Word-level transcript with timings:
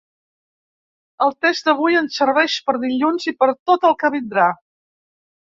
El 1.25 1.35
test 1.45 1.67
d’avui 1.69 1.99
ens 1.99 2.17
serveix 2.21 2.55
per 2.71 2.75
dilluns 2.87 3.29
i 3.33 3.35
per 3.43 3.51
tot 3.73 3.87
el 3.93 3.95
que 4.01 4.13
vindrà. 4.19 4.49